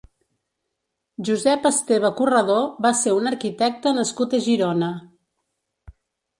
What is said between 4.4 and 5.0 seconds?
Girona.